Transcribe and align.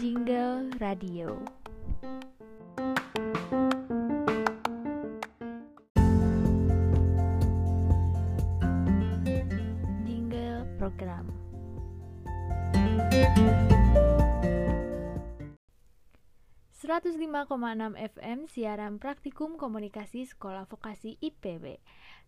Jingle 0.00 0.70
Radio 0.80 1.44
105,6 16.98 17.94
FM 17.94 18.50
siaran 18.50 18.98
praktikum 18.98 19.54
komunikasi 19.54 20.26
sekolah 20.26 20.66
vokasi 20.66 21.14
IPB. 21.22 21.78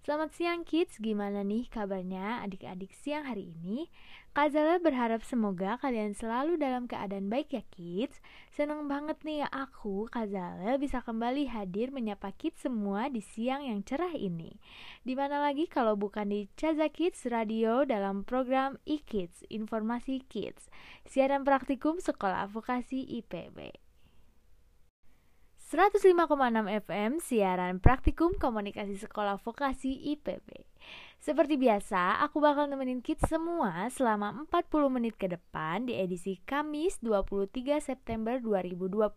Selamat 0.06 0.30
siang 0.30 0.62
kids, 0.62 1.02
gimana 1.02 1.42
nih 1.42 1.66
kabarnya 1.66 2.38
adik-adik 2.46 2.94
siang 2.94 3.26
hari 3.26 3.50
ini? 3.50 3.90
Kak 4.30 4.54
Zala 4.54 4.78
berharap 4.78 5.26
semoga 5.26 5.74
kalian 5.82 6.14
selalu 6.14 6.54
dalam 6.54 6.86
keadaan 6.86 7.26
baik 7.26 7.50
ya 7.50 7.66
kids. 7.74 8.22
Seneng 8.54 8.86
banget 8.86 9.18
nih 9.26 9.42
aku, 9.50 10.06
Kak 10.06 10.30
Zala 10.30 10.78
bisa 10.78 11.02
kembali 11.02 11.50
hadir 11.50 11.90
menyapa 11.90 12.30
kids 12.38 12.62
semua 12.62 13.10
di 13.10 13.26
siang 13.26 13.66
yang 13.66 13.82
cerah 13.82 14.14
ini. 14.14 14.54
Di 15.02 15.18
mana 15.18 15.42
lagi 15.42 15.66
kalau 15.66 15.98
bukan 15.98 16.30
di 16.30 16.46
Caza 16.54 16.86
Kids 16.94 17.26
Radio 17.26 17.82
dalam 17.82 18.22
program 18.22 18.78
e-Kids, 18.86 19.42
Informasi 19.50 20.22
Kids, 20.30 20.70
siaran 21.10 21.42
praktikum 21.42 21.98
sekolah 21.98 22.46
vokasi 22.46 23.02
IPB. 23.18 23.89
105,6 25.70 26.82
FM 26.82 27.22
siaran 27.22 27.78
praktikum 27.78 28.34
komunikasi 28.34 28.98
sekolah 28.98 29.38
vokasi 29.38 30.02
IPB. 30.18 30.66
Seperti 31.22 31.54
biasa, 31.62 32.18
aku 32.26 32.42
bakal 32.42 32.66
nemenin 32.66 32.98
kids 32.98 33.22
semua 33.30 33.86
selama 33.86 34.34
40 34.50 34.90
menit 34.90 35.14
ke 35.14 35.30
depan 35.30 35.86
di 35.86 35.94
edisi 35.94 36.42
Kamis 36.42 36.98
23 36.98 37.78
September 37.78 38.42
2020. 38.42 39.14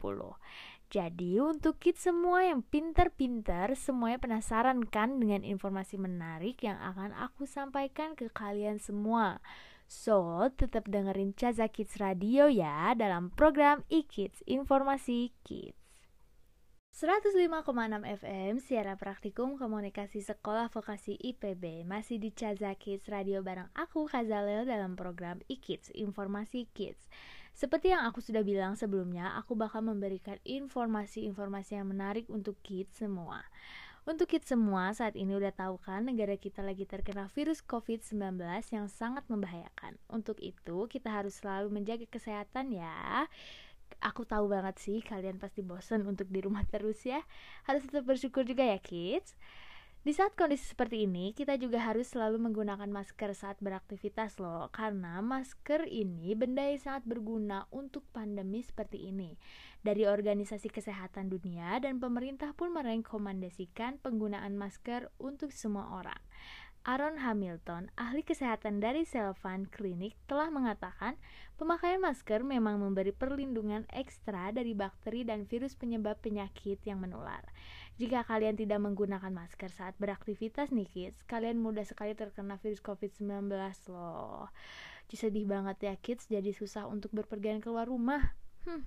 Jadi 0.94 1.42
untuk 1.42 1.82
kids 1.82 2.06
semua 2.06 2.46
yang 2.46 2.62
pinter-pinter, 2.62 3.74
semuanya 3.74 4.22
penasaran 4.22 4.86
kan 4.86 5.18
dengan 5.18 5.42
informasi 5.42 5.98
menarik 5.98 6.62
yang 6.62 6.78
akan 6.78 7.18
aku 7.18 7.50
sampaikan 7.50 8.14
ke 8.14 8.30
kalian 8.30 8.78
semua. 8.78 9.42
So, 9.90 10.46
tetap 10.54 10.86
dengerin 10.86 11.34
Caza 11.34 11.66
Kids 11.66 11.98
Radio 11.98 12.46
ya 12.46 12.94
dalam 12.94 13.34
program 13.34 13.82
e-Kids, 13.90 14.46
Informasi 14.46 15.34
Kids. 15.42 15.83
105,6 16.94 18.06
FM 18.06 18.62
siaran 18.62 19.02
praktikum 19.02 19.58
komunikasi 19.58 20.22
sekolah 20.22 20.70
vokasi 20.70 21.18
IPB 21.18 21.90
masih 21.90 22.22
di 22.22 22.30
Caza 22.30 22.70
Kids 22.78 23.10
Radio 23.10 23.42
bareng 23.42 23.66
aku 23.74 24.06
Kazalel 24.06 24.70
dalam 24.70 24.94
program 24.94 25.42
e-Kids 25.50 25.90
Informasi 25.98 26.70
Kids. 26.70 27.10
Seperti 27.50 27.98
yang 27.98 28.06
aku 28.06 28.22
sudah 28.22 28.46
bilang 28.46 28.78
sebelumnya, 28.78 29.34
aku 29.42 29.58
bakal 29.58 29.82
memberikan 29.82 30.38
informasi-informasi 30.46 31.82
yang 31.82 31.90
menarik 31.90 32.30
untuk 32.30 32.62
kids 32.62 33.02
semua. 33.02 33.42
Untuk 34.06 34.30
kids 34.30 34.54
semua, 34.54 34.94
saat 34.94 35.18
ini 35.18 35.34
udah 35.34 35.50
tahu 35.50 35.82
kan 35.82 36.06
negara 36.06 36.38
kita 36.38 36.62
lagi 36.62 36.86
terkena 36.86 37.26
virus 37.34 37.66
COVID-19 37.66 38.38
yang 38.70 38.86
sangat 38.86 39.26
membahayakan. 39.34 39.98
Untuk 40.14 40.38
itu, 40.46 40.86
kita 40.86 41.10
harus 41.10 41.42
selalu 41.42 41.74
menjaga 41.74 42.06
kesehatan 42.06 42.70
ya 42.70 43.26
aku 44.04 44.28
tahu 44.28 44.52
banget 44.52 44.76
sih 44.78 45.00
kalian 45.00 45.40
pasti 45.40 45.64
bosen 45.64 46.04
untuk 46.04 46.28
di 46.28 46.44
rumah 46.44 46.68
terus 46.68 47.02
ya. 47.08 47.24
Harus 47.64 47.88
tetap 47.88 48.04
bersyukur 48.04 48.44
juga 48.44 48.68
ya 48.68 48.78
kids. 48.84 49.40
Di 50.04 50.12
saat 50.12 50.36
kondisi 50.36 50.68
seperti 50.76 51.08
ini, 51.08 51.32
kita 51.32 51.56
juga 51.56 51.80
harus 51.80 52.12
selalu 52.12 52.36
menggunakan 52.36 52.92
masker 52.92 53.32
saat 53.32 53.56
beraktivitas 53.64 54.36
loh, 54.36 54.68
karena 54.76 55.24
masker 55.24 55.88
ini 55.88 56.36
benda 56.36 56.60
yang 56.60 56.76
sangat 56.76 57.08
berguna 57.08 57.72
untuk 57.72 58.04
pandemi 58.12 58.60
seperti 58.60 59.08
ini. 59.08 59.40
Dari 59.80 60.04
Organisasi 60.04 60.68
Kesehatan 60.68 61.32
Dunia 61.32 61.80
dan 61.80 62.04
pemerintah 62.04 62.52
pun 62.52 62.76
merekomendasikan 62.76 64.04
penggunaan 64.04 64.60
masker 64.60 65.08
untuk 65.24 65.56
semua 65.56 65.88
orang. 65.96 66.20
Aaron 66.84 67.16
Hamilton, 67.16 67.88
ahli 67.96 68.28
kesehatan 68.28 68.84
dari 68.84 69.08
Selvan 69.08 69.72
Clinic, 69.72 70.20
telah 70.28 70.52
mengatakan 70.52 71.16
pemakaian 71.56 72.04
masker 72.04 72.44
memang 72.44 72.76
memberi 72.76 73.16
perlindungan 73.16 73.88
ekstra 73.88 74.52
dari 74.52 74.76
bakteri 74.76 75.24
dan 75.24 75.48
virus 75.48 75.80
penyebab 75.80 76.20
penyakit 76.20 76.84
yang 76.84 77.00
menular. 77.00 77.40
Jika 77.96 78.28
kalian 78.28 78.60
tidak 78.60 78.84
menggunakan 78.84 79.32
masker 79.32 79.72
saat 79.72 79.96
beraktivitas 79.96 80.76
nih 80.76 80.84
kids, 80.92 81.24
kalian 81.24 81.64
mudah 81.64 81.88
sekali 81.88 82.20
terkena 82.20 82.60
virus 82.60 82.84
COVID-19 82.84 83.48
loh. 83.88 84.52
Jadi 85.08 85.16
sedih 85.16 85.48
banget 85.48 85.78
ya 85.88 85.96
kids, 85.96 86.28
jadi 86.28 86.52
susah 86.52 86.92
untuk 86.92 87.16
berpergian 87.16 87.64
keluar 87.64 87.88
rumah. 87.88 88.36
Hmm, 88.68 88.84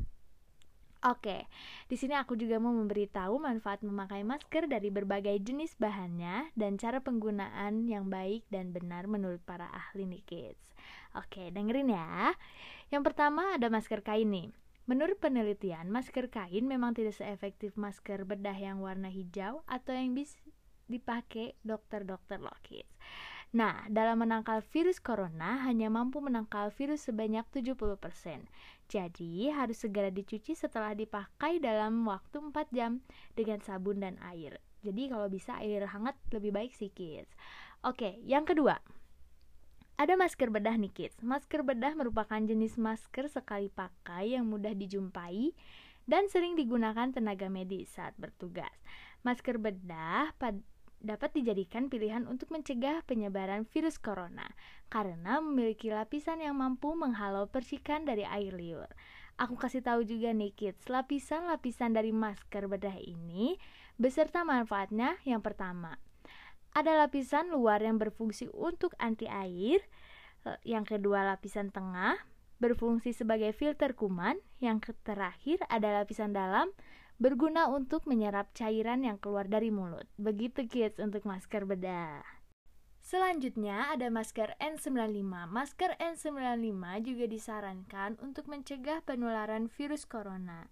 Oke, 1.05 1.45
di 1.93 1.97
sini 2.01 2.17
aku 2.17 2.41
juga 2.41 2.57
mau 2.57 2.73
memberitahu 2.73 3.37
manfaat 3.37 3.85
memakai 3.85 4.25
masker 4.25 4.65
dari 4.65 4.89
berbagai 4.89 5.37
jenis 5.45 5.77
bahannya 5.77 6.49
dan 6.57 6.81
cara 6.81 7.05
penggunaan 7.05 7.85
yang 7.85 8.09
baik 8.09 8.49
dan 8.49 8.73
benar 8.73 9.05
menurut 9.05 9.45
para 9.45 9.69
ahli 9.69 10.09
nih 10.09 10.25
kids. 10.25 10.73
Oke, 11.13 11.53
dengerin 11.53 11.93
ya. 11.93 12.33
Yang 12.89 13.13
pertama 13.13 13.61
ada 13.61 13.69
masker 13.69 14.01
kain 14.01 14.33
nih. 14.33 14.49
Menurut 14.89 15.21
penelitian, 15.21 15.93
masker 15.93 16.33
kain 16.33 16.65
memang 16.65 16.97
tidak 16.97 17.13
seefektif 17.13 17.77
masker 17.77 18.25
bedah 18.25 18.57
yang 18.57 18.81
warna 18.81 19.13
hijau 19.13 19.67
atau 19.69 19.93
yang 19.93 20.17
bisa 20.17 20.39
dipakai 20.89 21.59
dokter-dokter 21.67 22.39
loh 22.41 22.57
kids. 22.65 22.89
Nah, 23.55 23.87
dalam 23.87 24.27
menangkal 24.27 24.59
virus 24.75 24.99
corona 24.99 25.63
hanya 25.63 25.87
mampu 25.87 26.19
menangkal 26.19 26.75
virus 26.75 27.07
sebanyak 27.07 27.47
70%. 27.55 28.51
Jadi, 28.91 29.51
harus 29.55 29.79
segera 29.79 30.11
dicuci 30.11 30.59
setelah 30.59 30.93
dipakai 30.99 31.63
dalam 31.63 32.03
waktu 32.11 32.43
4 32.43 32.53
jam 32.75 32.99
dengan 33.39 33.63
sabun 33.63 34.03
dan 34.03 34.19
air. 34.27 34.59
Jadi, 34.83 35.07
kalau 35.07 35.31
bisa 35.31 35.57
air 35.63 35.87
hangat 35.87 36.19
lebih 36.35 36.51
baik 36.51 36.75
sih, 36.75 36.91
kids. 36.91 37.31
Oke, 37.87 38.19
yang 38.27 38.43
kedua. 38.43 38.83
Ada 39.97 40.19
masker 40.19 40.53
bedah 40.53 40.77
nih, 40.77 40.93
kids. 40.93 41.23
Masker 41.25 41.65
bedah 41.65 41.97
merupakan 41.97 42.37
jenis 42.37 42.77
masker 42.77 43.33
sekali 43.33 43.73
pakai 43.73 44.37
yang 44.37 44.45
mudah 44.45 44.77
dijumpai 44.77 45.57
dan 46.05 46.29
sering 46.31 46.55
digunakan 46.55 47.11
tenaga 47.11 47.51
medis 47.51 47.91
saat 47.97 48.13
bertugas. 48.21 48.77
Masker 49.27 49.59
bedah 49.59 50.37
dapat 51.07 51.33
dijadikan 51.33 51.87
pilihan 51.87 52.27
untuk 52.27 52.51
mencegah 52.51 53.01
penyebaran 53.07 53.63
virus 53.71 53.97
corona 53.97 54.51
karena 54.91 55.39
memiliki 55.39 55.89
lapisan 55.95 56.43
yang 56.43 56.59
mampu 56.59 56.93
menghalau 56.99 57.47
percikan 57.47 58.03
dari 58.03 58.27
air 58.27 58.53
liur. 58.53 58.91
Aku 59.37 59.55
kasih 59.55 59.85
tahu 59.85 60.03
juga 60.03 60.33
nih 60.33 60.53
kids, 60.57 60.89
lapisan-lapisan 60.91 61.95
dari 61.95 62.11
masker 62.11 62.67
bedah 62.67 62.97
ini 62.99 63.61
beserta 63.97 64.43
manfaatnya 64.43 65.17
yang 65.29 65.45
pertama. 65.45 66.01
Ada 66.77 67.09
lapisan 67.09 67.53
luar 67.53 67.81
yang 67.81 67.97
berfungsi 67.97 68.53
untuk 68.53 68.93
anti 69.01 69.29
air, 69.29 69.81
yang 70.65 70.85
kedua 70.85 71.25
lapisan 71.25 71.73
tengah 71.73 72.17
berfungsi 72.57 73.13
sebagai 73.13 73.53
filter 73.53 73.93
kuman, 73.93 74.41
yang 74.65 74.81
terakhir 75.05 75.61
ada 75.69 76.01
lapisan 76.01 76.33
dalam 76.33 76.73
berguna 77.17 77.73
untuk 77.73 78.05
menyerap 78.05 78.53
cairan 78.53 79.05
yang 79.05 79.17
keluar 79.17 79.49
dari 79.49 79.73
mulut. 79.73 80.05
Begitu 80.21 80.69
kids 80.69 81.01
untuk 81.01 81.25
masker 81.25 81.65
bedah. 81.65 82.21
Selanjutnya 83.07 83.95
ada 83.95 84.11
masker 84.11 84.59
N95. 84.59 85.31
Masker 85.47 85.95
N95 85.97 86.83
juga 87.07 87.25
disarankan 87.31 88.19
untuk 88.19 88.51
mencegah 88.51 88.99
penularan 89.07 89.71
virus 89.71 90.03
corona. 90.03 90.67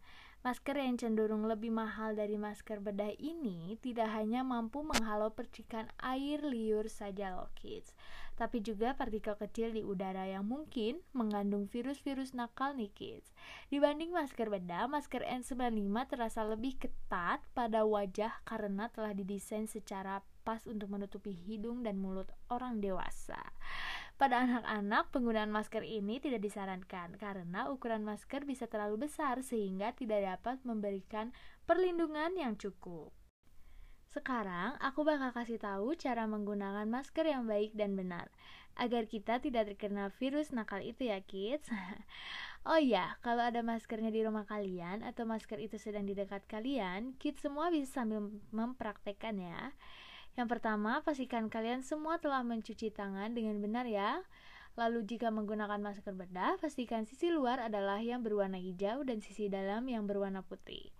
Masker 0.44 0.76
yang 0.76 1.00
cenderung 1.00 1.48
lebih 1.48 1.72
mahal 1.72 2.12
dari 2.12 2.36
masker 2.36 2.76
bedah 2.84 3.16
ini 3.16 3.80
tidak 3.80 4.12
hanya 4.12 4.44
mampu 4.44 4.84
menghalau 4.84 5.32
percikan 5.32 5.88
air 5.96 6.44
liur 6.44 6.84
saja 6.92 7.32
loh 7.32 7.48
kids, 7.56 7.96
tapi 8.36 8.60
juga 8.60 8.92
partikel 8.92 9.40
kecil 9.40 9.72
di 9.72 9.80
udara 9.80 10.28
yang 10.28 10.44
mungkin 10.44 11.00
mengandung 11.16 11.64
virus-virus 11.64 12.36
nakal 12.36 12.76
nih 12.76 12.92
kids. 12.92 13.32
Dibanding 13.72 14.12
masker 14.12 14.52
bedah, 14.52 14.84
masker 14.84 15.24
N95 15.24 16.12
terasa 16.12 16.44
lebih 16.44 16.76
ketat 16.76 17.40
pada 17.56 17.88
wajah 17.88 18.44
karena 18.44 18.92
telah 18.92 19.16
didesain 19.16 19.64
secara 19.64 20.20
pas 20.44 20.60
untuk 20.68 20.92
menutupi 20.92 21.32
hidung 21.32 21.80
dan 21.80 21.96
mulut 21.96 22.28
orang 22.52 22.84
dewasa. 22.84 23.40
Pada 24.14 24.46
anak-anak, 24.46 25.10
penggunaan 25.10 25.50
masker 25.50 25.82
ini 25.82 26.22
tidak 26.22 26.38
disarankan 26.46 27.18
karena 27.18 27.66
ukuran 27.66 28.06
masker 28.06 28.46
bisa 28.46 28.70
terlalu 28.70 29.10
besar 29.10 29.42
sehingga 29.42 29.90
tidak 29.90 30.22
dapat 30.22 30.62
memberikan 30.62 31.34
perlindungan 31.66 32.38
yang 32.38 32.54
cukup. 32.54 33.10
Sekarang, 34.06 34.78
aku 34.78 35.02
bakal 35.02 35.34
kasih 35.34 35.58
tahu 35.58 35.98
cara 35.98 36.30
menggunakan 36.30 36.86
masker 36.86 37.26
yang 37.26 37.50
baik 37.50 37.74
dan 37.74 37.98
benar 37.98 38.30
agar 38.78 39.10
kita 39.10 39.42
tidak 39.42 39.74
terkena 39.74 40.10
virus 40.22 40.54
nakal 40.54 40.78
itu 40.78 41.10
ya, 41.10 41.18
kids. 41.18 41.66
oh 42.70 42.78
iya, 42.78 43.18
kalau 43.18 43.42
ada 43.42 43.66
maskernya 43.66 44.14
di 44.14 44.22
rumah 44.22 44.46
kalian 44.46 45.02
atau 45.02 45.26
masker 45.26 45.58
itu 45.58 45.74
sedang 45.74 46.06
di 46.06 46.14
dekat 46.14 46.46
kalian, 46.46 47.18
kids 47.18 47.42
semua 47.42 47.74
bisa 47.74 48.02
sambil 48.02 48.30
mempraktekkan 48.54 49.42
ya. 49.42 49.74
Yang 50.34 50.58
pertama, 50.58 50.98
pastikan 51.06 51.46
kalian 51.46 51.86
semua 51.86 52.18
telah 52.18 52.42
mencuci 52.42 52.90
tangan 52.90 53.34
dengan 53.34 53.62
benar 53.62 53.86
ya. 53.86 54.22
Lalu 54.74 55.06
jika 55.06 55.30
menggunakan 55.30 55.78
masker 55.78 56.10
bedah, 56.10 56.58
pastikan 56.58 57.06
sisi 57.06 57.30
luar 57.30 57.62
adalah 57.62 58.02
yang 58.02 58.26
berwarna 58.26 58.58
hijau 58.58 59.06
dan 59.06 59.22
sisi 59.22 59.46
dalam 59.46 59.86
yang 59.86 60.10
berwarna 60.10 60.42
putih. 60.42 60.90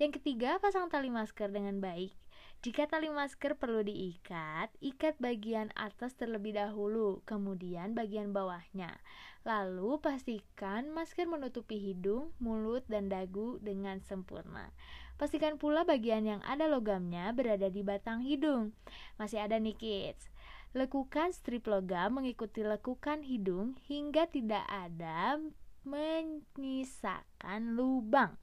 Yang 0.00 0.16
ketiga, 0.16 0.56
pasang 0.56 0.88
tali 0.88 1.12
masker 1.12 1.52
dengan 1.52 1.84
baik. 1.84 2.16
Jika 2.60 2.84
tali 2.84 3.08
masker 3.08 3.56
perlu 3.56 3.80
diikat, 3.80 4.68
ikat 4.84 5.16
bagian 5.16 5.72
atas 5.72 6.12
terlebih 6.12 6.60
dahulu, 6.60 7.24
kemudian 7.24 7.96
bagian 7.96 8.36
bawahnya. 8.36 9.00
Lalu 9.48 9.96
pastikan 9.96 10.92
masker 10.92 11.24
menutupi 11.24 11.80
hidung, 11.80 12.36
mulut, 12.36 12.84
dan 12.84 13.08
dagu 13.08 13.56
dengan 13.64 14.04
sempurna. 14.04 14.76
Pastikan 15.16 15.56
pula 15.56 15.88
bagian 15.88 16.28
yang 16.28 16.44
ada 16.44 16.68
logamnya 16.68 17.32
berada 17.32 17.72
di 17.72 17.80
batang 17.80 18.20
hidung. 18.20 18.76
Masih 19.16 19.40
ada 19.40 19.56
nih 19.56 19.80
kids. 19.80 20.28
Lekukan 20.76 21.32
strip 21.32 21.64
logam 21.64 22.20
mengikuti 22.20 22.60
lekukan 22.60 23.24
hidung 23.24 23.80
hingga 23.88 24.28
tidak 24.28 24.68
ada 24.68 25.40
menyisakan 25.88 27.72
lubang. 27.72 28.36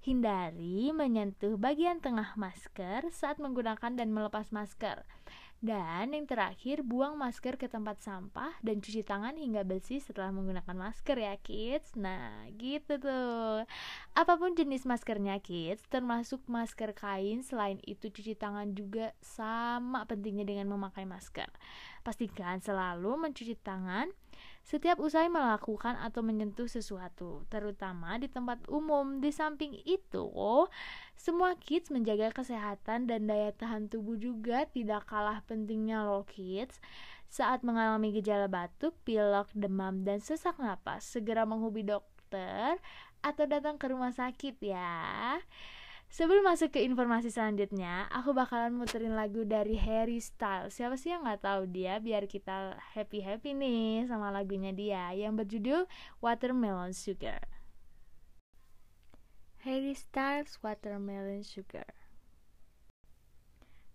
Hindari 0.00 0.88
menyentuh 0.96 1.60
bagian 1.60 2.00
tengah 2.00 2.32
masker 2.32 3.12
saat 3.12 3.36
menggunakan 3.36 3.92
dan 3.92 4.08
melepas 4.16 4.48
masker. 4.48 5.04
Dan 5.60 6.16
yang 6.16 6.24
terakhir, 6.24 6.80
buang 6.80 7.20
masker 7.20 7.60
ke 7.60 7.68
tempat 7.68 8.00
sampah 8.00 8.56
dan 8.64 8.80
cuci 8.80 9.04
tangan 9.04 9.36
hingga 9.36 9.60
bersih 9.60 10.00
setelah 10.00 10.32
menggunakan 10.32 10.72
masker 10.72 11.20
ya 11.20 11.36
kids. 11.36 11.92
Nah 12.00 12.48
gitu 12.56 12.96
tuh. 12.96 13.68
Apa 14.16 14.40
pun 14.40 14.56
jenis 14.56 14.88
maskernya 14.88 15.36
kids, 15.44 15.84
termasuk 15.92 16.40
masker 16.48 16.96
kain 16.96 17.44
Selain 17.44 17.76
itu 17.84 18.08
cuci 18.08 18.40
tangan 18.40 18.72
juga 18.72 19.12
sama 19.20 20.08
pentingnya 20.08 20.48
dengan 20.48 20.72
memakai 20.72 21.04
masker. 21.04 21.52
Pastikan 22.00 22.64
selalu 22.64 23.20
mencuci 23.20 23.52
tangan 23.60 24.08
setiap 24.60 25.00
usai 25.02 25.26
melakukan 25.26 25.98
atau 25.98 26.22
menyentuh 26.22 26.68
sesuatu, 26.70 27.42
terutama 27.50 28.20
di 28.20 28.30
tempat 28.30 28.62
umum. 28.70 29.18
Di 29.18 29.34
samping 29.34 29.74
itu, 29.82 30.30
semua 31.18 31.56
kids 31.58 31.90
menjaga 31.90 32.30
kesehatan 32.30 33.10
dan 33.10 33.26
daya 33.26 33.50
tahan 33.56 33.90
tubuh 33.90 34.20
juga 34.20 34.68
tidak 34.70 35.10
kalah 35.10 35.42
pentingnya 35.48 36.06
loh 36.06 36.22
kids. 36.28 36.78
Saat 37.30 37.62
mengalami 37.62 38.10
gejala 38.10 38.50
batuk, 38.50 38.94
pilek, 39.06 39.46
demam, 39.54 40.02
dan 40.02 40.18
sesak 40.18 40.58
napas, 40.58 41.06
segera 41.06 41.46
menghubungi 41.46 41.94
dokter 41.94 42.78
atau 43.22 43.44
datang 43.46 43.78
ke 43.78 43.86
rumah 43.86 44.10
sakit 44.10 44.58
ya. 44.62 45.38
Sebelum 46.10 46.42
masuk 46.42 46.74
ke 46.74 46.82
informasi 46.82 47.30
selanjutnya, 47.30 48.10
aku 48.10 48.34
bakalan 48.34 48.74
muterin 48.74 49.14
lagu 49.14 49.46
dari 49.46 49.78
Harry 49.78 50.18
Styles. 50.18 50.74
Siapa 50.74 50.98
sih 50.98 51.14
yang 51.14 51.22
nggak 51.22 51.46
tahu 51.46 51.70
dia? 51.70 52.02
Biar 52.02 52.26
kita 52.26 52.74
happy 52.98 53.22
happy 53.22 53.54
nih 53.54 54.10
sama 54.10 54.34
lagunya 54.34 54.74
dia 54.74 55.14
yang 55.14 55.38
berjudul 55.38 55.86
Watermelon 56.18 56.90
Sugar. 56.90 57.46
Harry 59.62 59.94
Styles 59.94 60.58
Watermelon 60.66 61.46
Sugar. 61.46 61.86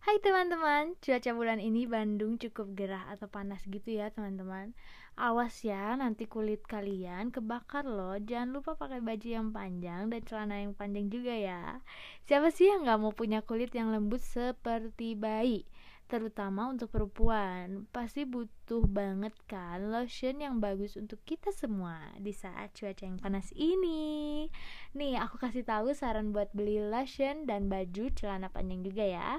Hai 0.08 0.16
teman-teman, 0.24 0.96
cuaca 1.04 1.32
bulan 1.36 1.60
ini 1.60 1.84
Bandung 1.84 2.40
cukup 2.40 2.80
gerah 2.80 3.12
atau 3.12 3.28
panas 3.28 3.60
gitu 3.68 3.92
ya 3.92 4.08
teman-teman 4.08 4.72
Awas 5.16 5.64
ya, 5.64 5.96
nanti 5.96 6.28
kulit 6.28 6.68
kalian 6.68 7.32
kebakar 7.32 7.88
loh. 7.88 8.20
Jangan 8.20 8.52
lupa 8.52 8.76
pakai 8.76 9.00
baju 9.00 9.24
yang 9.24 9.48
panjang 9.56 10.12
dan 10.12 10.22
celana 10.28 10.56
yang 10.60 10.76
panjang 10.76 11.08
juga 11.08 11.32
ya. 11.32 11.80
Siapa 12.28 12.52
sih 12.52 12.68
yang 12.68 12.84
gak 12.84 13.00
mau 13.00 13.16
punya 13.16 13.40
kulit 13.40 13.72
yang 13.72 13.96
lembut 13.96 14.20
seperti 14.20 15.16
bayi? 15.16 15.64
Terutama 16.06 16.70
untuk 16.70 16.94
perempuan. 16.94 17.90
Pasti 17.90 18.24
butuh 18.24 18.86
banget 18.86 19.34
kan 19.50 19.90
lotion 19.90 20.42
yang 20.42 20.62
bagus 20.62 20.94
untuk 20.98 21.22
kita 21.26 21.50
semua 21.50 21.98
di 22.22 22.30
saat 22.30 22.74
cuaca 22.78 23.04
yang 23.04 23.18
panas 23.18 23.50
ini. 23.58 24.48
Nih 24.94 25.18
aku 25.18 25.42
kasih 25.42 25.66
tahu 25.66 25.92
saran 25.98 26.30
buat 26.30 26.54
beli 26.54 26.78
lotion 26.78 27.50
dan 27.50 27.68
baju 27.68 28.14
celana 28.14 28.54
panjang 28.54 28.86
juga 28.86 29.06
ya. 29.06 29.30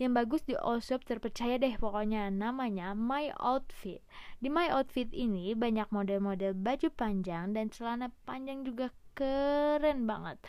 Yang 0.00 0.12
bagus 0.12 0.42
di 0.44 0.54
all 0.56 0.80
shop 0.80 1.04
terpercaya 1.04 1.60
deh 1.60 1.76
pokoknya 1.76 2.32
namanya 2.32 2.96
My 2.96 3.32
Outfit. 3.36 4.00
Di 4.40 4.48
My 4.48 4.72
Outfit 4.72 5.12
ini 5.12 5.52
banyak 5.52 5.92
model-model 5.92 6.56
baju 6.56 6.88
panjang 6.92 7.52
dan 7.52 7.68
celana 7.68 8.08
panjang 8.24 8.64
juga 8.64 8.92
keren 9.16 10.04
banget 10.04 10.40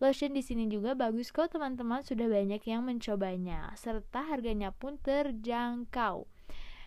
Lotion 0.00 0.32
di 0.32 0.40
sini 0.40 0.64
juga 0.64 0.96
bagus 0.96 1.28
kok 1.28 1.52
teman-teman 1.52 2.00
sudah 2.00 2.24
banyak 2.24 2.64
yang 2.64 2.88
mencobanya 2.88 3.68
serta 3.76 4.24
harganya 4.32 4.72
pun 4.72 4.96
terjangkau 4.96 6.24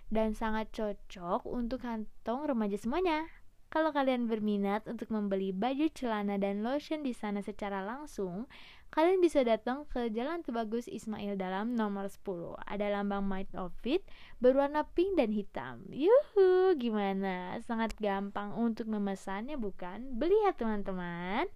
dan 0.10 0.34
sangat 0.34 0.74
cocok 0.74 1.46
untuk 1.46 1.86
kantong 1.86 2.50
remaja 2.50 2.74
semuanya. 2.74 3.30
Kalau 3.70 3.90
kalian 3.90 4.30
berminat 4.30 4.86
untuk 4.86 5.10
membeli 5.10 5.50
baju, 5.50 5.90
celana, 5.94 6.38
dan 6.38 6.62
lotion 6.62 7.02
di 7.02 7.10
sana 7.10 7.42
secara 7.42 7.82
langsung, 7.82 8.46
kalian 8.94 9.18
bisa 9.18 9.42
datang 9.42 9.90
ke 9.90 10.14
Jalan 10.14 10.46
Tubagus 10.46 10.86
Ismail 10.86 11.38
dalam 11.42 11.74
nomor 11.74 12.06
10. 12.06 12.54
Ada 12.70 12.94
lambang 12.94 13.26
Might 13.26 13.50
Outfit 13.58 14.06
berwarna 14.38 14.86
pink 14.94 15.18
dan 15.18 15.34
hitam. 15.34 15.90
Yuhu, 15.90 16.78
gimana? 16.78 17.58
Sangat 17.66 17.98
gampang 17.98 18.54
untuk 18.54 18.86
memesannya 18.90 19.58
bukan? 19.58 20.22
Beli 20.22 20.38
ya 20.46 20.54
teman-teman. 20.54 21.50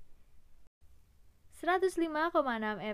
105,6 1.57 2.37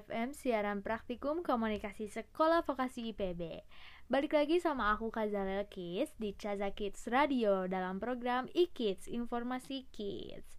FM 0.07 0.31
siaran 0.31 0.79
praktikum 0.79 1.43
komunikasi 1.43 2.07
sekolah 2.07 2.63
vokasi 2.63 3.11
IPB 3.11 3.59
Balik 4.07 4.39
lagi 4.39 4.63
sama 4.63 4.95
aku 4.95 5.11
Kazalel 5.11 5.67
Kids 5.67 6.15
di 6.15 6.31
Caza 6.31 6.71
Kids 6.71 7.11
Radio 7.11 7.67
dalam 7.67 7.99
program 7.99 8.47
e-Kids 8.55 9.11
Informasi 9.11 9.83
Kids. 9.91 10.55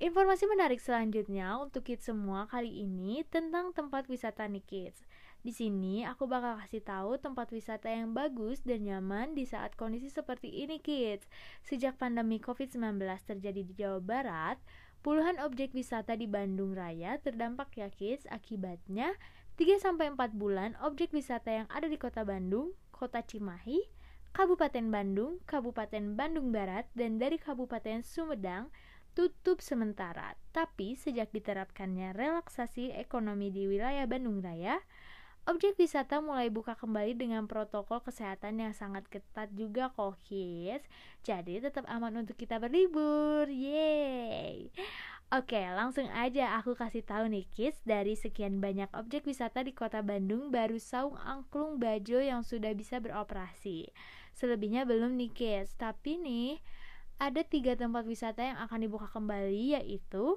Informasi 0.00 0.48
menarik 0.48 0.80
selanjutnya 0.80 1.60
untuk 1.60 1.84
kids 1.84 2.08
semua 2.08 2.48
kali 2.48 2.84
ini 2.84 3.24
tentang 3.28 3.72
tempat 3.76 4.08
wisata 4.12 4.44
nih 4.44 4.60
kids. 4.64 5.04
Di 5.40 5.52
sini 5.52 6.08
aku 6.08 6.28
bakal 6.28 6.60
kasih 6.60 6.84
tahu 6.84 7.16
tempat 7.16 7.52
wisata 7.52 7.88
yang 7.88 8.16
bagus 8.16 8.60
dan 8.60 8.84
nyaman 8.84 9.32
di 9.32 9.48
saat 9.48 9.72
kondisi 9.76 10.12
seperti 10.12 10.52
ini 10.52 10.80
kids. 10.84 11.28
Sejak 11.64 11.96
pandemi 11.96 12.40
COVID-19 12.40 12.96
terjadi 13.24 13.60
di 13.60 13.72
Jawa 13.72 14.00
Barat, 14.04 14.60
Puluhan 15.06 15.38
objek 15.38 15.70
wisata 15.70 16.18
di 16.18 16.26
Bandung 16.26 16.74
Raya 16.74 17.22
terdampak 17.22 17.78
ya 17.78 17.86
kids 17.94 18.26
akibatnya 18.26 19.14
3-4 19.54 19.94
bulan 20.34 20.74
objek 20.82 21.14
wisata 21.14 21.62
yang 21.62 21.70
ada 21.70 21.86
di 21.86 21.94
kota 21.94 22.26
Bandung, 22.26 22.74
kota 22.90 23.22
Cimahi, 23.22 23.86
Kabupaten 24.34 24.90
Bandung, 24.90 25.38
Kabupaten 25.46 26.18
Bandung 26.18 26.50
Barat, 26.50 26.90
dan 26.98 27.22
dari 27.22 27.38
Kabupaten 27.38 28.02
Sumedang 28.02 28.66
tutup 29.14 29.62
sementara. 29.62 30.34
Tapi 30.50 30.98
sejak 30.98 31.30
diterapkannya 31.30 32.10
relaksasi 32.10 32.90
ekonomi 32.98 33.54
di 33.54 33.70
wilayah 33.70 34.10
Bandung 34.10 34.42
Raya, 34.42 34.82
Objek 35.46 35.78
wisata 35.78 36.18
mulai 36.18 36.50
buka 36.50 36.74
kembali 36.74 37.14
dengan 37.14 37.46
protokol 37.46 38.02
kesehatan 38.02 38.58
yang 38.58 38.74
sangat 38.74 39.06
ketat 39.06 39.46
juga 39.54 39.94
kok 39.94 40.18
Jadi 41.22 41.54
tetap 41.62 41.86
aman 41.86 42.26
untuk 42.26 42.34
kita 42.34 42.58
berlibur. 42.58 43.46
Yeay. 43.46 44.74
Oke 45.30 45.62
langsung 45.70 46.10
aja 46.10 46.58
aku 46.58 46.74
kasih 46.74 47.02
tahu 47.02 47.26
nih 47.26 47.46
kids 47.50 47.78
Dari 47.82 48.14
sekian 48.14 48.62
banyak 48.62 48.90
objek 48.94 49.26
wisata 49.26 49.62
di 49.62 49.74
kota 49.74 49.98
Bandung 50.02 50.54
Baru 50.54 50.78
Saung 50.82 51.18
Angklung 51.18 51.78
Bajo 51.78 52.18
yang 52.18 52.42
sudah 52.42 52.74
bisa 52.74 52.98
beroperasi. 52.98 53.90
Selebihnya 54.34 54.82
belum 54.82 55.14
nih 55.14 55.30
kids 55.30 55.78
Tapi 55.78 56.18
nih 56.18 56.58
ada 57.16 57.40
tiga 57.40 57.72
tempat 57.72 58.04
wisata 58.04 58.44
yang 58.44 58.58
akan 58.60 58.78
dibuka 58.84 59.08
kembali 59.08 59.80
yaitu 59.80 60.36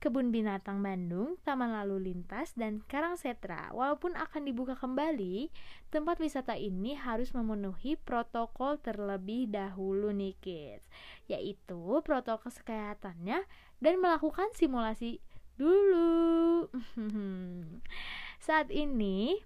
Kebun 0.00 0.32
Binatang 0.32 0.80
Bandung, 0.80 1.36
Taman 1.44 1.76
Lalu 1.76 2.08
Lintas, 2.08 2.56
dan 2.56 2.80
Karangsetra. 2.88 3.68
Walaupun 3.76 4.16
akan 4.16 4.48
dibuka 4.48 4.72
kembali, 4.72 5.52
tempat 5.92 6.16
wisata 6.16 6.56
ini 6.56 6.96
harus 6.96 7.36
memenuhi 7.36 8.00
protokol 8.00 8.80
terlebih 8.80 9.52
dahulu 9.52 10.08
nih 10.08 10.32
kids, 10.40 10.88
yaitu 11.28 12.00
protokol 12.00 12.48
kesehatannya 12.48 13.44
dan 13.84 13.94
melakukan 14.00 14.48
simulasi 14.56 15.20
dulu. 15.60 16.72
Saat 18.46 18.72
ini 18.72 19.36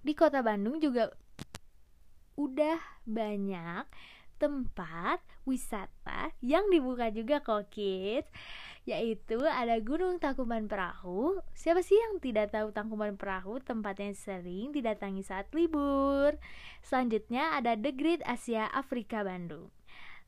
di 0.00 0.16
kota 0.16 0.40
Bandung 0.40 0.80
juga 0.80 1.12
udah 2.40 2.80
banyak 3.04 3.84
tempat 4.40 5.20
wisata 5.44 6.32
yang 6.40 6.72
dibuka 6.72 7.12
juga 7.12 7.44
kok 7.44 7.68
kids 7.68 8.32
yaitu 8.88 9.36
ada 9.44 9.76
Gunung 9.78 10.16
Tangkuban 10.16 10.64
Perahu. 10.64 11.44
Siapa 11.52 11.84
sih 11.84 12.00
yang 12.00 12.16
tidak 12.18 12.56
tahu 12.56 12.72
Tangkuban 12.72 13.20
Perahu, 13.20 13.60
tempat 13.60 14.00
yang 14.00 14.16
sering 14.16 14.72
didatangi 14.72 15.20
saat 15.20 15.52
libur. 15.52 16.40
Selanjutnya 16.80 17.60
ada 17.60 17.76
The 17.76 17.92
Great 17.92 18.24
Asia 18.24 18.72
Afrika 18.72 19.20
Bandung. 19.20 19.68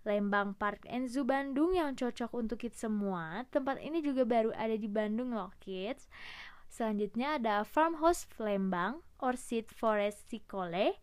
Lembang 0.02 0.52
Park 0.58 0.84
and 0.90 1.06
Zoo 1.08 1.24
Bandung 1.24 1.72
yang 1.72 1.94
cocok 1.94 2.34
untuk 2.34 2.60
kids 2.60 2.82
semua. 2.82 3.46
Tempat 3.48 3.80
ini 3.80 4.02
juga 4.02 4.26
baru 4.28 4.50
ada 4.52 4.74
di 4.74 4.90
Bandung 4.90 5.32
loh 5.32 5.54
kids. 5.62 6.10
Selanjutnya 6.68 7.38
ada 7.38 7.62
Farmhouse 7.62 8.26
Lembang, 8.40 9.04
Orchid 9.22 9.70
Forest 9.70 10.26
Sikole, 10.28 10.98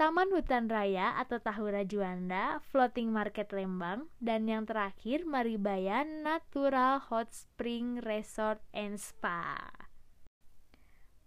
Taman 0.00 0.32
Hutan 0.32 0.72
Raya 0.72 1.12
atau 1.20 1.44
Tahura 1.44 1.84
Juanda, 1.84 2.64
Floating 2.72 3.12
Market 3.12 3.52
Lembang, 3.52 4.08
dan 4.16 4.48
yang 4.48 4.64
terakhir 4.64 5.28
Maribaya 5.28 6.08
Natural 6.08 6.96
Hot 7.12 7.28
Spring 7.36 8.00
Resort 8.00 8.64
and 8.72 8.96
Spa. 8.96 9.60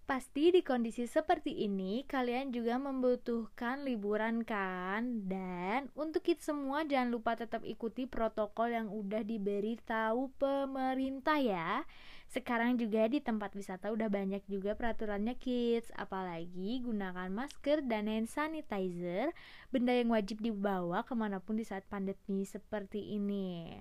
Pasti 0.04 0.52
di 0.52 0.60
kondisi 0.60 1.08
seperti 1.08 1.64
ini 1.64 2.04
kalian 2.04 2.52
juga 2.52 2.76
membutuhkan 2.76 3.88
liburan 3.88 4.44
kan? 4.44 5.24
Dan 5.32 5.88
untuk 5.96 6.28
kita 6.28 6.44
semua 6.44 6.84
jangan 6.84 7.08
lupa 7.08 7.40
tetap 7.40 7.64
ikuti 7.64 8.04
protokol 8.04 8.76
yang 8.76 8.92
udah 8.92 9.24
diberi 9.24 9.80
tahu 9.80 10.28
pemerintah 10.36 11.40
ya. 11.40 11.88
Sekarang 12.28 12.76
juga 12.76 13.08
di 13.08 13.24
tempat 13.24 13.56
wisata 13.56 13.96
udah 13.96 14.12
banyak 14.12 14.44
juga 14.52 14.76
peraturannya 14.76 15.40
kids, 15.40 15.88
apalagi 15.96 16.84
gunakan 16.84 17.32
masker 17.32 17.88
dan 17.88 18.12
hand 18.12 18.28
sanitizer, 18.28 19.32
benda 19.72 19.96
yang 19.96 20.12
wajib 20.12 20.44
dibawa 20.44 21.08
ke 21.08 21.16
mana 21.16 21.40
pun 21.40 21.56
di 21.56 21.64
saat 21.64 21.88
pandemi 21.88 22.44
seperti 22.44 23.16
ini. 23.16 23.72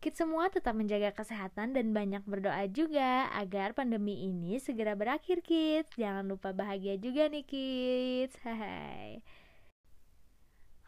Kita 0.00 0.24
semua 0.24 0.48
tetap 0.48 0.72
menjaga 0.72 1.12
kesehatan 1.12 1.76
dan 1.76 1.92
banyak 1.92 2.24
berdoa 2.24 2.64
juga 2.72 3.28
agar 3.36 3.76
pandemi 3.76 4.32
ini 4.32 4.56
segera 4.56 4.96
berakhir 4.96 5.44
kids. 5.44 5.92
Jangan 5.92 6.24
lupa 6.24 6.56
bahagia 6.56 6.96
juga 6.96 7.28
nih 7.28 7.44
kids. 7.44 8.32
Hai. 8.40 9.20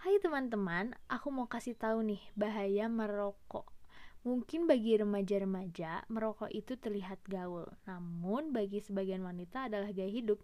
Hai 0.00 0.16
teman-teman, 0.16 0.96
aku 1.12 1.28
mau 1.28 1.44
kasih 1.44 1.76
tahu 1.76 2.00
nih 2.08 2.24
bahaya 2.32 2.88
merokok. 2.88 3.68
Mungkin 4.24 4.64
bagi 4.64 4.96
remaja-remaja, 4.96 6.08
merokok 6.08 6.48
itu 6.48 6.80
terlihat 6.80 7.20
gaul, 7.28 7.68
namun 7.84 8.48
bagi 8.48 8.80
sebagian 8.80 9.20
wanita 9.28 9.68
adalah 9.68 9.92
gaya 9.92 10.08
hidup. 10.08 10.40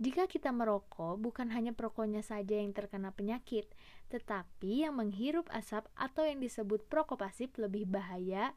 Jika 0.00 0.24
kita 0.24 0.48
merokok, 0.48 1.20
bukan 1.20 1.52
hanya 1.52 1.76
perokoknya 1.76 2.24
saja 2.24 2.56
yang 2.56 2.72
terkena 2.72 3.12
penyakit, 3.12 3.68
tetapi 4.08 4.88
yang 4.88 4.96
menghirup 4.96 5.44
asap 5.52 5.84
atau 5.92 6.24
yang 6.24 6.40
disebut 6.40 6.88
perokok 6.88 7.20
pasif 7.20 7.52
lebih 7.60 7.84
bahaya. 7.84 8.56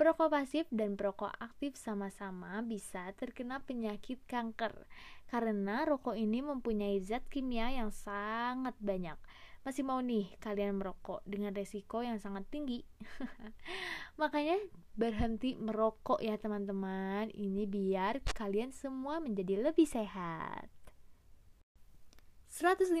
Perokok 0.00 0.32
pasif 0.32 0.64
dan 0.72 0.96
perokok 0.96 1.28
aktif 1.36 1.76
sama-sama 1.76 2.64
bisa 2.64 3.12
terkena 3.20 3.60
penyakit 3.60 4.24
kanker 4.24 4.88
karena 5.28 5.84
rokok 5.84 6.16
ini 6.16 6.40
mempunyai 6.40 6.96
zat 7.04 7.28
kimia 7.28 7.68
yang 7.68 7.92
sangat 7.92 8.72
banyak. 8.80 9.20
Masih 9.62 9.86
mau 9.86 10.02
nih 10.02 10.26
kalian 10.42 10.74
merokok 10.74 11.22
dengan 11.22 11.54
resiko 11.54 12.02
yang 12.02 12.18
sangat 12.18 12.50
tinggi? 12.50 12.82
Makanya 14.20 14.58
berhenti 14.98 15.54
merokok 15.54 16.18
ya 16.18 16.34
teman-teman. 16.34 17.30
Ini 17.30 17.70
biar 17.70 18.26
kalian 18.34 18.74
semua 18.74 19.22
menjadi 19.22 19.62
lebih 19.62 19.86
sehat. 19.86 20.66
105,6 22.52 23.00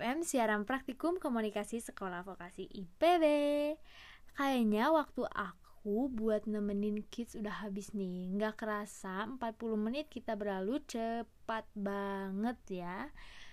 FM 0.00 0.16
siaran 0.22 0.62
praktikum 0.64 1.18
komunikasi 1.18 1.82
sekolah 1.82 2.22
vokasi 2.22 2.70
IPB. 2.70 3.24
Kayaknya 4.38 4.88
waktu 4.94 5.28
aku 5.28 6.08
buat 6.08 6.46
nemenin 6.46 7.04
kids 7.10 7.34
udah 7.34 7.66
habis 7.66 7.90
nih. 7.90 8.32
Nggak 8.32 8.64
kerasa 8.64 9.26
40 9.28 9.76
menit 9.76 10.06
kita 10.08 10.38
berlalu 10.38 10.78
cepat 10.86 11.66
banget 11.74 12.56
ya. 12.70 13.10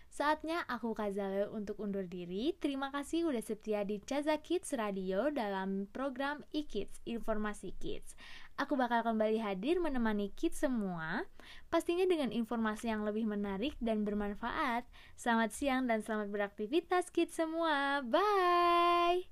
Saatnya 0.09 0.65
aku 0.65 0.97
Kazale 0.97 1.47
untuk 1.53 1.77
undur 1.79 2.03
diri. 2.03 2.51
Terima 2.57 2.89
kasih 2.89 3.29
udah 3.29 3.39
setia 3.45 3.85
di 3.85 4.01
Caza 4.01 4.41
Kids 4.41 4.73
Radio 4.73 5.29
dalam 5.29 5.85
program 5.93 6.41
e-Kids, 6.51 6.99
Informasi 7.05 7.77
Kids. 7.77 8.17
Aku 8.59 8.75
bakal 8.75 9.07
kembali 9.07 9.39
hadir 9.39 9.79
menemani 9.79 10.35
kids 10.35 10.67
semua, 10.67 11.23
pastinya 11.71 12.03
dengan 12.03 12.35
informasi 12.35 12.91
yang 12.91 13.07
lebih 13.07 13.23
menarik 13.23 13.71
dan 13.79 14.03
bermanfaat. 14.03 14.83
Selamat 15.15 15.55
siang 15.55 15.87
dan 15.87 16.03
selamat 16.03 16.27
beraktivitas 16.27 17.07
kids 17.07 17.39
semua. 17.39 18.03
Bye! 18.03 19.31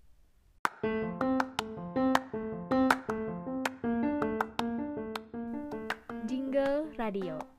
Jingle 6.24 6.88
Radio 6.96 7.57